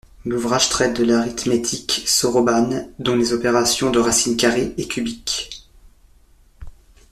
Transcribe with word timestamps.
L'ouvrage 0.25 0.69
traite 0.69 0.97
de 0.97 1.03
l'arithmétique 1.03 2.05
soroban, 2.07 2.87
dont 2.97 3.15
les 3.15 3.33
opérations 3.33 3.91
de 3.91 3.99
racines 3.99 4.35
carrées 4.35 4.73
et 4.79 4.87
cubiques. 4.87 5.69